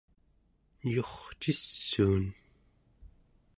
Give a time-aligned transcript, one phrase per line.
[0.83, 2.25] eyurcissuun